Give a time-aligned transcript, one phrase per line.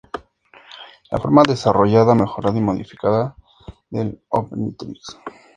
[1.11, 3.35] La forma desarrollada, mejorada y modificada
[3.91, 5.15] del Omnitrix.